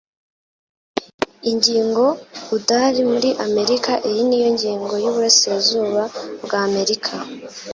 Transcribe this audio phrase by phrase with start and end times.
[1.51, 2.05] Ingingo
[2.55, 6.03] Udall muri Amerika iyi niyo ngingo yiburasirazuba
[6.43, 7.13] bwa Amerika